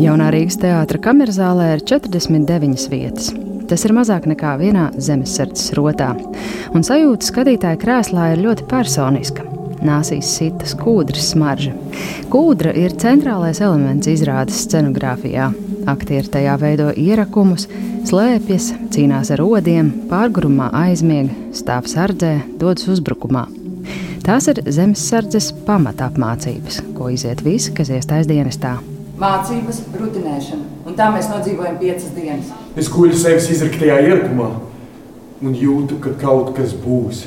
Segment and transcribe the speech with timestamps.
[0.00, 3.26] Jaunā Rīgas teātra kamerazālē ir 49 vietas.
[3.68, 6.14] Tas ir mazāk nekā vienā zemesardzes rotā,
[6.72, 9.44] un sajūta skatītāja krēslā ir ļoti personiska.
[9.84, 11.74] Nāsīs sitas kūdras smarža.
[12.32, 15.50] Kūdra ir centrālais elements izrādes scenogrāfijā.
[15.92, 17.66] Aktieri tajā veido ierakumus,
[18.08, 23.44] slēpjas, cīnās ar odiem, pārgurumā aizmiega, stāv sardzē, dodas uzbrukumā.
[24.24, 28.78] Tās ir zemesardzes pamatapmācības, ko iziet visi, kas iestājas dienestā.
[29.20, 32.52] Mācības, rutinēšana, un tā mēs nodzīvojam piecas dienas.
[32.80, 34.46] Es guļu sevis izraktajā ierakumā
[35.44, 37.26] un jūtu, ka kaut kas būs.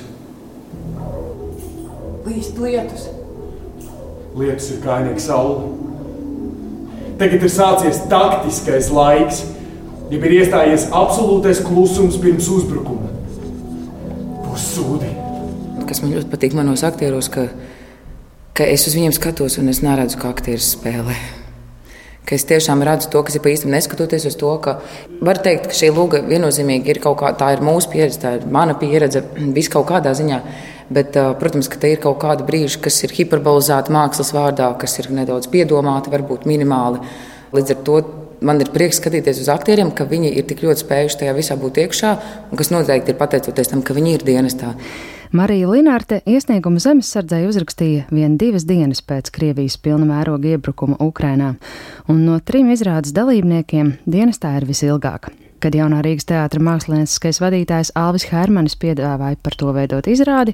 [2.25, 3.09] Līst lietus.
[4.33, 5.69] Lietus ir kainiega saule.
[7.21, 9.43] Tagad ir sācies taktiskais laiks,
[10.09, 13.11] ja ir iestājies absolūtais klusums pirms uzbrukuma.
[14.47, 15.13] Būs sūdi.
[15.85, 17.45] Kas man ļoti patīk manos aktieros, ka,
[18.57, 21.42] ka es uz viņiem skatos un es neredzu, kā aktieris spēlē.
[22.23, 24.77] Ka es tiešām redzu to, kas ir pa īstam, neskatoties uz to, ka
[25.23, 28.47] var teikt, ka šī lūga viennozīmīgi ir kaut kā, tā ir mūsu pieredze, tā ir
[28.47, 29.25] mana pieredze,
[29.57, 30.39] vis kaut kādā ziņā.
[30.93, 35.09] Bet, protams, ka te ir kaut kāda brīža, kas ir hiperbolizēta mākslas vārdā, kas ir
[35.15, 37.01] nedaudz piedomāti, varbūt minimāli.
[37.55, 37.97] Līdz ar to
[38.43, 41.79] man ir prieks skatīties uz aktieriem, ka viņi ir tik ļoti spējuši tajā visā būt
[41.85, 42.13] iekšā,
[42.51, 44.73] un kas noteikti ir pateicoties tam, ka viņi ir dienestā.
[45.33, 51.55] Marija Linārte iesniegumu zemesardzei uzrakstīja vien divas dienas pēc Krievijas pilna mēroga iebrukuma Ukrainā,
[52.05, 55.31] un no trim izrādes dalībniekiem dienestā ir visilgāk.
[55.57, 60.53] Kad jaunā Rīgas teātra mākslinieckais vadītājs Alvis Hermanis piedāvāja par to veidot izrādi,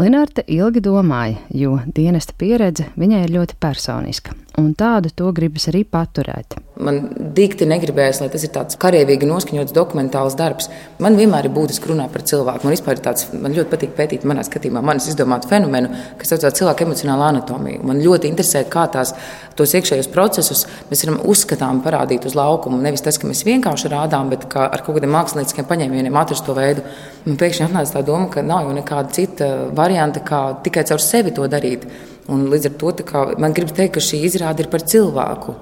[0.00, 5.82] Linārte ilgi domāja, jo dienesta pieredze viņai ir ļoti personiska, un tādu to gribas arī
[5.86, 6.56] paturēt.
[6.84, 7.00] Man
[7.36, 10.68] dikti negribējās, lai tas ir tāds karavīgi noskaņots dokumentāls darbs.
[11.02, 12.66] Man vienmēr ir būtiski runāt par cilvēku.
[12.66, 17.30] Man tāds, man ļoti patīk pētīt manā skatījumā, manas izdomātu fenomenu, kas saucās cilvēka emocionāla
[17.34, 17.82] anatomija.
[17.86, 19.14] Man ļoti interesē, kā tās
[19.58, 22.82] tos iekšējos procesus mēs varam uzskatām parādīt uz laukumu.
[22.82, 26.58] Nevis tas, ka mēs vienkārši rādām, bet kā ar kaut kādiem mākslinieciskiem paņēmieniem atrast to
[26.58, 26.82] veidu.
[27.24, 31.32] Man pēkšņi atnāca tā doma, ka nav jau nekāda cita varianta, kā tikai caur sevi
[31.32, 31.86] to darīt.
[32.28, 35.54] Un līdz ar to kā, man gribas teikt, ka šī izrāde ir par cilvēku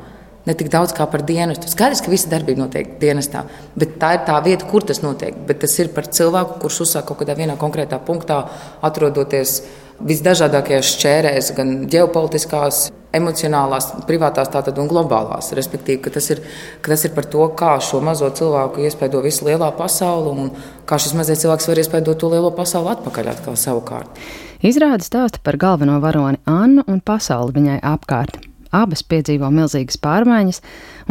[0.46, 1.70] ne tik daudz kā par dienestu.
[1.70, 3.44] Skaidrs, ka visa darbība notiek dienestā,
[3.78, 5.36] bet tā ir tā vieta, kur tas notiek.
[5.46, 8.42] Bet tas ir par cilvēku, kurš uzsāk kaut kādā konkrētā punktā,
[8.82, 9.60] atrodoties
[10.08, 15.52] visdažādākajās šķērēs, gan ģeopolitiskās, emocionālās, privātās tātad, un globālās.
[15.56, 16.42] Respektīvi, ka tas, ir,
[16.84, 20.54] ka tas ir par to, kā šo mazo cilvēku iespaido visu lielā pasauli un
[20.88, 24.22] kā šis mazais cilvēks var iespaidot to lielo pasauli atpakaļ atkal savukārt.
[24.62, 28.51] Izrāda stāsta par galveno varoni Annu un pasauli viņai apkārt.
[28.72, 30.62] Abas piedzīvo milzīgas pārmaiņas,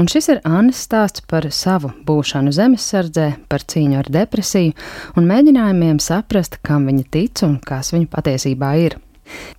[0.01, 4.73] un šis ir Annas stāsts par savu būšanu zemesardzē, par cīņu ar depresiju
[5.19, 8.97] un mēģinājumiem saprast, kam viņa tic un kas viņa patiesībā ir.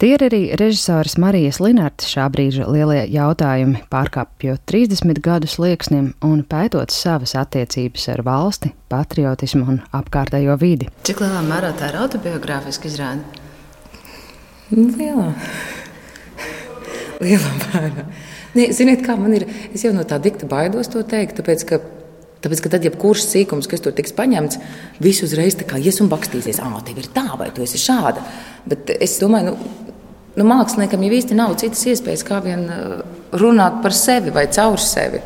[0.02, 6.42] Tie ir arī režisoras Marijas Linārtas šā brīža lielie jautājumi, pārkāpjot 30 gadu slieksnim un
[6.48, 10.90] pētot savas attiecības ar valsti, patriotismu un apkārtējo vidi.
[11.06, 13.24] Cik lielā mērā tā ir autobiogrāfiska izrāde?
[14.72, 15.30] Lielā
[17.24, 18.06] lielā mērā.
[18.58, 21.82] Ne, ziniet, kā man ir, es jau no tā dikta baidos to teikt, tāpēc, ka
[22.42, 24.58] Tāpēc, ka tad, ja kurš sīkums, kas tur tiks paņemts,
[24.98, 28.24] visu uzreiz ies un bakstīsies, ah, tev ir tā, vai tu esi šāda.
[28.66, 29.92] Bet es domāju, nu,
[30.40, 32.66] nu māksliniekam jau īsti nav citas iespējas, kā vien
[33.38, 35.22] runāt par sevi vai caur sevi.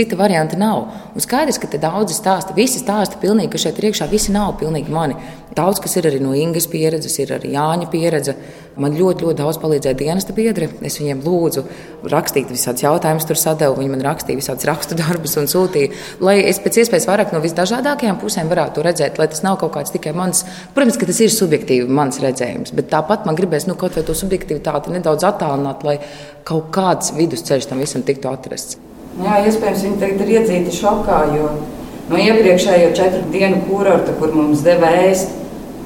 [0.00, 0.86] Cita varianta nav.
[1.12, 5.16] Un skaidrs, ka daudzi stāsta, visi stāsta pilnīgi, ka šeit iekšā visi nav pilnīgi mani.
[5.52, 8.32] Daudz kas ir arī no Ingas pieredzes, ir arī Jāņa pieredze.
[8.80, 10.70] Man ļoti, ļoti daudz palīdzēja dienesta biedri.
[10.88, 11.66] Es viņiem lūdzu
[12.08, 13.76] rakstīt visādus jautājumus, tur sadēlu.
[13.76, 15.92] Viņi man rakstīja visādus rakstu darbus un sūtīja,
[16.24, 19.92] lai es pēc iespējas vairāk no visdažādākajām pusēm varētu redzēt, lai tas nav kaut kāds
[19.92, 20.46] tikai mans.
[20.72, 24.16] Protams, ka tas ir subjektīvi mans redzējums, bet tāpat man gribēs nu, kaut vai to
[24.16, 25.98] subjektivitāti nedaudz attālināt, lai
[26.48, 28.80] kaut kāds vidusceļš tam visam tiktu atrasts.
[29.18, 31.50] Jā, iespējams, viņi tagad ir iedzīti šokā, jo
[32.10, 35.32] no iepriekšējo četru dienu kurorta, kur mums deva ēst,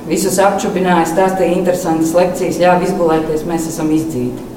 [0.09, 4.51] visus apčubināja, stāstīja interesantas lekcijas, ļāva izgulēties, mēs esam izdzīti.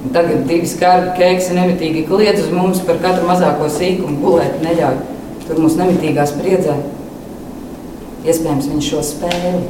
[0.00, 5.02] Un tagad divi skarbi keiksi nemitīgi kliedz uz mums par katru mazāko sīkumu, gulēt neļauj.
[5.44, 6.78] Tur mums nemitīgā spriedzē.
[8.24, 9.64] Iespējams, viņš šo spēli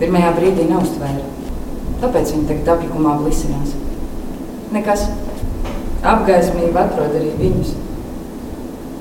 [0.00, 1.26] pirmajā brīdī neuztvēra.
[2.00, 3.74] Tāpēc viņi tagad aplikumā blisinās.
[4.72, 5.08] Nekas
[6.06, 7.74] apgaismība atrod arī viņus.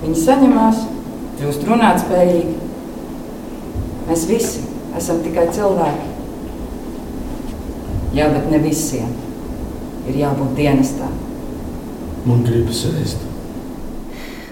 [0.03, 0.83] Viņi saņemās,
[1.39, 2.57] kļūst runāt spējīgi.
[4.09, 4.65] Mēs visi
[4.97, 6.07] esam tikai cilvēki.
[8.17, 9.11] Jā, bet ne visiem
[10.09, 11.09] ir jābūt dienestā.
[12.25, 13.28] Man gribas ēst.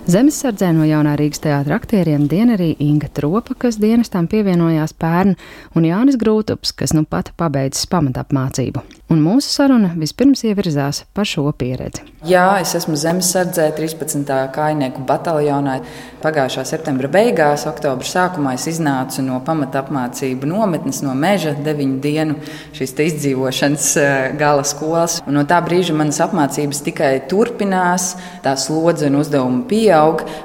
[0.07, 5.35] Zemesardzē no jaunā Rīgas teātra aktieriem dien arī Inga Tropa, kas dienestām pievienojās pērn,
[5.75, 8.85] un Jānis Grūtups, kas nu pat pabeidzis pamatapmācību.
[9.07, 12.03] un mūsu saruna vispirms ievirzās par šo pieredzi.
[12.27, 14.27] Jā, es esmu zemesardzē 13.
[14.51, 15.77] kainieku bataljonā.
[16.17, 22.35] Pagājušā septembra beigās, oktobra sākumā es iznācu no pamatapmācību nometnes, no meža deviņu dienu
[22.75, 25.21] šīs izdzīvošanas eh, gala skolas.
[25.29, 29.96] Un no tā brīža manas apmācības tikai turpinās, tā slodze un uzdevumi pieaug.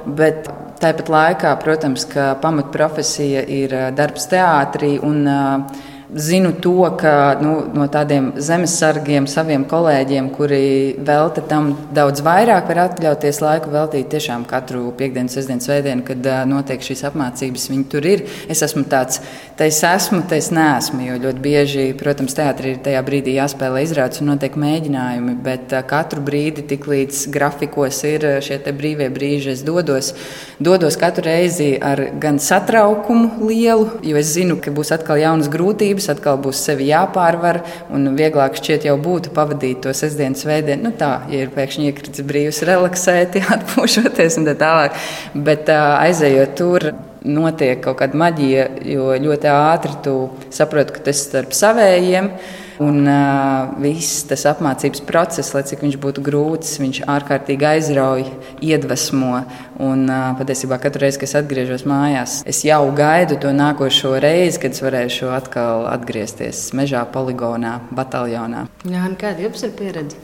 [0.05, 0.49] Bet
[0.83, 4.95] tāpat laikā, protams, ka pamatprofesija ir eh, darbs teātrī.
[5.03, 12.21] Un, uh, Zinu to, ka nu, no tādiem zemesargiem, saviem kolēģiem, kuri velta tam daudz
[12.21, 17.65] vairāk, var atļauties laiku veltīt tiešām katru piekdienu, sestdienu, svētdienu, kad uh, notiek šīs apmācības.
[17.71, 18.21] Viņi tur ir.
[18.45, 19.23] Es esmu tāds,
[19.57, 21.01] te es esmu, te es neesmu.
[21.07, 25.81] Jo ļoti bieži, protams, teātrī ir tajā brīdī jāspēlē izrādes un notiek mēģinājumi, bet uh,
[25.89, 30.13] katru brīdi, tik līdz grafikos ir šie brīvie brīži, es dodos,
[30.61, 36.02] dodos katru reizi ar gan satraukumu lielu, jo es zinu, ka būs atkal jaunas grūtības
[36.03, 40.83] grūtības, atkal būs sevi jāpārvar, un vieglāk šķiet jau būtu pavadīt to sestdienu, svētdienu.
[40.83, 44.97] Nu, tā, ja ir pēkšņi iekritis brīvs, relaksēti, atpūšoties un tā tālāk.
[45.33, 51.29] Bet aizejot tur, notiek kaut kāda maģija, jo ļoti ātri tu saproti, ka tas ir
[51.29, 52.31] starp savējiem.
[52.81, 58.25] Un uh, viss tas apmācības process, lai cik viņš būtu grūts, viņš ārkārtīgi aizrauj,
[58.65, 59.43] iedvesmo.
[59.83, 64.61] Un uh, patiesībā katru reizi, kad es atgriežos mājās, es jau gaidu to nākošo reizi,
[64.63, 68.65] kad es varēšu atkal atgriezties mežā, poligonā, bataljonā.
[68.89, 70.21] Jā, kāda jums ir pieredze?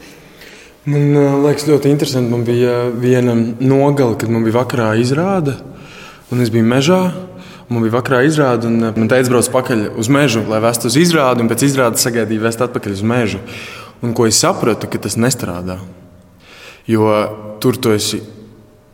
[0.90, 1.12] Man
[1.44, 2.32] liekas, ļoti interesanti.
[2.32, 5.58] Man bija viena nogale, kad man bija vakarā izrāde,
[6.32, 7.02] un es biju mežā.
[7.70, 10.96] Man bija vakarā izrāde, un eh, man teica, brauc pakaļ uz mežu, lai vestu uz
[10.98, 13.38] izrādi, un pēc izrādes sagaidīju vest atpakaļ uz mežu.
[14.02, 15.76] Un ko es sapratu, ka tas nestrādā.
[16.90, 17.06] Jo
[17.62, 18.18] tur tu esi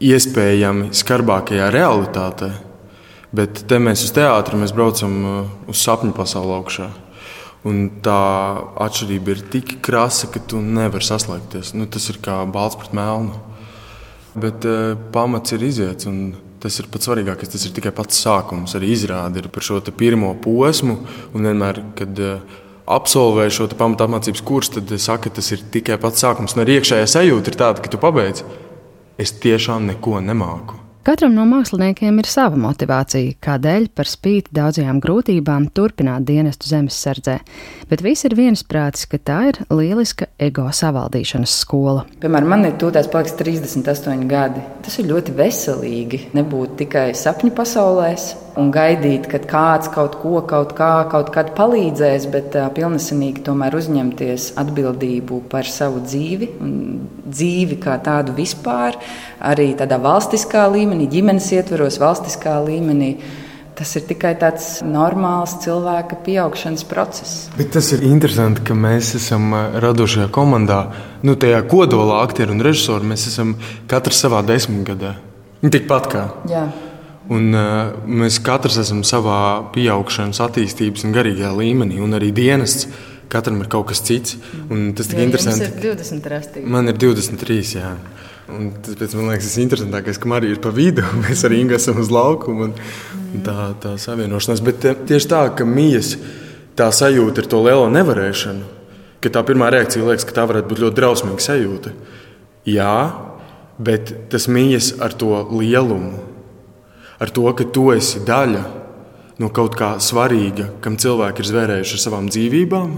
[0.04, 2.50] iespējami skarbākajā realitātē,
[3.32, 5.42] bet te mēs uz teātri mēs braucam eh,
[5.72, 6.92] uz sapņu pasauli augšā.
[7.66, 8.20] Un tā
[8.84, 11.72] atšķirība ir tik krasa, ka tu nevari saslēgties.
[11.74, 13.40] Nu, tas ir kā balts pret melnu.
[14.36, 16.06] Bet uh, pamats ir iziets.
[16.06, 17.50] Un, Tas ir pats svarīgākais.
[17.52, 18.72] Tas ir tikai pats sākums.
[18.74, 20.96] Arī izrāde ir par šo pirmo posmu.
[21.30, 22.56] Un vienmēr, kad uh,
[22.90, 26.56] absolvēju šo pamatāmācības kursu, tad es saku, ka tas ir tikai pats sākums.
[26.56, 28.42] Un arī iekšējā sajūta ir tāda, ka tu pabeidz.
[29.14, 30.85] Es tiešām neko nemāku.
[31.06, 37.36] Katram no māksliniekiem ir sava motivācija, kādēļ par spīti daudzajām grūtībām turpināt dienestu zemesardzē,
[37.86, 42.02] bet visi ir viensprātis, ka tā ir lieliska ego savaldīšanas skola.
[42.24, 44.64] Piemēram, man ir tūlīt paliks 38 gadi.
[44.82, 48.26] Tas ir ļoti veselīgi nebūt tikai sapņu pasaulēs,
[48.60, 53.76] un gaidīt, kad kāds kaut ko, kaut kā, kaut kad palīdzēs, bet uh, pilnesenīgi tomēr
[53.76, 56.76] uzņemties atbildību par savu dzīvi un
[57.26, 58.96] dzīvi kā tādu vispār,
[59.44, 63.16] arī tādā valstiskā līmenī, ģimenes ietveros, valstiskā līmenī.
[63.76, 67.50] Tas ir tikai tāds normāls cilvēka pieaugšanas process.
[67.58, 69.52] Bet tas ir interesanti, ka mēs esam
[69.84, 70.80] radošajā komandā,
[71.28, 73.12] nu, tajā kodolā, aktieri un režisori.
[73.12, 73.52] Mēs esam
[73.90, 75.12] katrs savā desmitgadē.
[75.60, 76.24] Tikpat kā.
[76.48, 76.64] Jā.
[77.32, 82.86] Un, uh, mēs katrs esam savā pieaugšanas, attīstības un garīgajā līmenī, un arī dienests.
[83.26, 84.36] Katram ir kaut kas cits.
[84.94, 85.66] Tas ir interesanti.
[85.66, 86.70] Man ir 20 rastīgi.
[86.70, 87.56] Man ir 23.
[87.74, 87.88] Jā.
[88.54, 91.02] Un tāpēc man liekas, tas ir interesantākais, ka Marija ir pa vidu.
[91.24, 92.76] Mēs arī esam uz laukuma un,
[93.34, 94.62] un tā, tā savienošanās.
[94.62, 96.14] Bet tieši tā, ka mijas
[96.78, 98.70] tā sajūta ir to lielo nevarēšanu,
[99.24, 101.94] ka tā pirmā reakcija liekas, ka tā varētu būt ļoti drausmīga sajūta.
[102.70, 102.94] Jā,
[103.82, 106.35] bet tas mijas ar to lielumu
[107.20, 108.64] ar to, ka tu esi daļa
[109.42, 112.96] no kaut kā svarīga, kam cilvēki ir zvērējuši ar savām dzīvībām,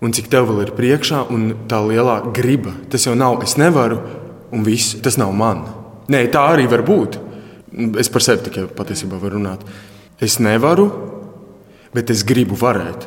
[0.00, 2.74] un cik tev vēl ir priekšā, un tā lielā griba.
[2.92, 4.00] Tas jau nav, es nevaru,
[4.54, 5.64] un viss, tas nav man.
[6.10, 7.20] Nē, tā arī var būt.
[8.00, 9.62] Es par sevi tikai patiesībā varu runāt.
[10.20, 10.88] Es nevaru,
[11.94, 13.06] bet es gribu varēt.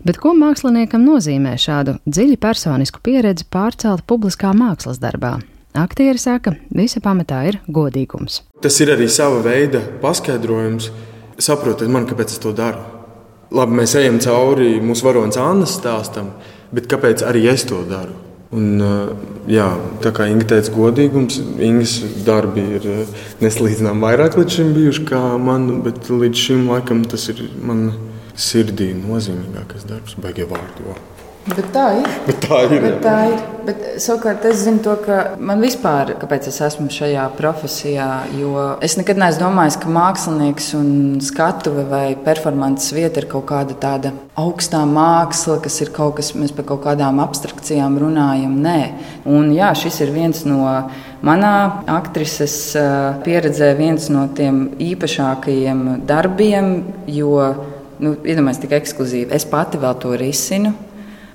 [0.00, 5.36] Bet ko māksliniekam nozīmē šādu dziļi personisku pieredzi pārcelt publiskā mākslas darbā?
[5.70, 8.40] Aktieri saka, visa pamatā ir godīgums.
[8.62, 10.90] Tas ir arī sava veida paskaidrojums.
[11.40, 12.82] Saprotiet, man, kāpēc es to daru.
[13.54, 16.34] Labi, mēs ejam cauri mūsu varonas Annas stāstam,
[16.74, 18.18] bet kāpēc arī es to daru?
[18.50, 18.82] Un,
[19.46, 19.68] jā,
[20.02, 22.88] tā kā Inga teica, godīgums, Ingas darbi ir
[23.38, 27.92] nesalīdzināmāk vairāk līdz šim bijuši kā man, bet līdz šim laikam tas ir man
[28.34, 30.98] sirdī nozīmīgākais darbs, beigie vārdu.
[31.48, 32.08] Bet tā ir.
[32.26, 32.82] Bet tā ir.
[32.84, 33.38] Bet tā ir.
[33.64, 38.52] Bet, savukārt, es zinu, to, ka man vispār, kāpēc es esmu šajā profesijā, jo
[38.84, 40.90] es nekad neesmu domājis, ka mākslinieks un
[41.24, 46.52] skatuve vai performances vieta ir kaut kāda tāda augstā māksla, kas ir kaut kas, mēs
[46.56, 48.58] par kaut kādām abstrakcijām runājam.
[48.60, 48.78] Nē,
[49.30, 50.60] un jā, šis ir viens no
[51.24, 51.54] manā
[51.88, 52.58] aktrises
[53.24, 56.70] pieredzē, viens no tiem īpašākajiem darbiem,
[57.08, 57.34] jo,
[58.00, 59.32] nu, iedomājieties, tik ekskluzīvi.
[59.36, 60.76] Es pati vēl to risinu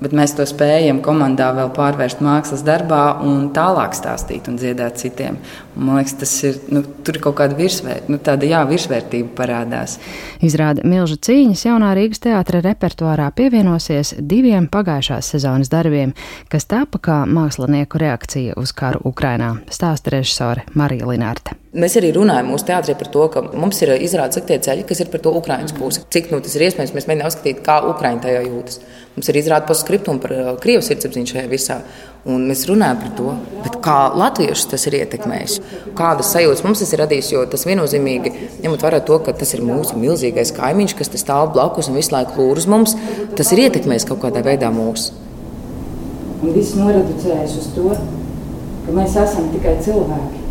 [0.03, 5.39] Bet mēs to spējam komandā vēl pārvērst mākslas darbā un tālāk stāstīt un dziedāt citiem.
[5.75, 9.33] Un, man liekas, tas ir nu, tur ir kaut kāda virsvērtība, nu, tāda jā, virsvērtība
[9.37, 9.97] parādās.
[10.45, 16.15] Izrāda Milža cīņas jaunā Rīgas teātra repertuārā pievienosies diviem pagājušās sezonas darbiem,
[16.51, 21.64] kas tapa kā mākslinieku reakcija uz karu Ukrainā, stāsta režisore Marija Linārte.
[21.75, 25.09] Mēs arī runājam mūsu teātrī par to, ka mums ir izrādīts tie ceļi, kas ir
[25.11, 26.05] par to Ukraiņas pusi.
[26.13, 28.77] Cik nu, tas ir iespējams, mēs mēģinām apskatīt, kā Ukraiņa tajā jūtas.
[29.17, 31.77] Mums ir izrādīts postskriptum par uh, Krievijas sirdsapziņu šajā visā.
[32.31, 33.33] Un mēs runājam par to,
[33.83, 35.57] kā latviešus tas ir ietekmējis,
[35.99, 37.33] kādas sajūtas mums tas ir radījis.
[37.35, 41.91] Jo tas viennozīmīgi, ņemot vērā to, ka tas ir mūsu milzīgais kaimiņš, kas stāv blakus
[41.91, 42.95] un visu laiku lūr uz mums,
[43.35, 45.11] tas ir ietekmējis kaut kādā veidā mūsu.
[46.39, 47.91] Un viss noreducējas uz to,
[48.87, 50.44] ka mēs esam tikai cilvēki.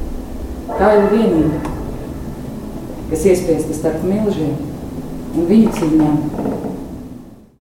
[0.64, 1.72] Tā ir vienība,
[3.10, 4.54] kas iespiesta starp milžiem
[5.34, 6.16] un viņu cīņām.